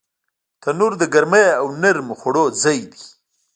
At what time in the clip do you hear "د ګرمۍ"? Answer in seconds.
1.01-1.47